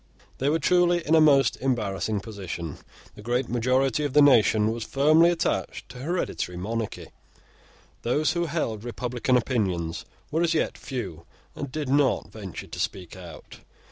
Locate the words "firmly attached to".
4.83-5.99